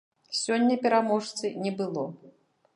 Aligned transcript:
Сёння 0.43 0.77
пераможцы 0.87 1.53
не 1.67 1.71
было. 1.83 2.09